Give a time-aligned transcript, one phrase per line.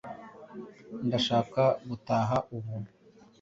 [1.07, 2.75] Ndashaka gutaha ubu.